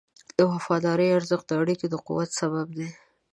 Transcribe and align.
د 0.37 0.39
وفادارۍ 0.51 1.07
ارزښت 1.17 1.45
د 1.49 1.53
اړیکو 1.61 1.85
د 1.89 1.95
قوت 2.05 2.29
سبب 2.39 2.67
دی. 2.77 2.89